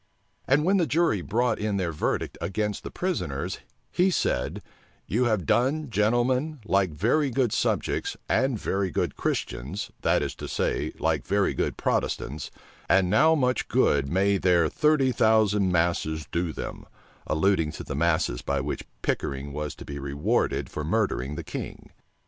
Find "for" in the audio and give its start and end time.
20.67-20.83